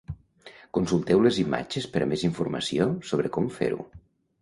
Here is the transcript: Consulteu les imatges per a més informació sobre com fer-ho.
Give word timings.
Consulteu 0.77 1.21
les 1.27 1.37
imatges 1.45 1.89
per 1.93 2.03
a 2.07 2.09
més 2.15 2.25
informació 2.31 2.91
sobre 3.15 3.37
com 3.39 3.55
fer-ho. 3.63 3.91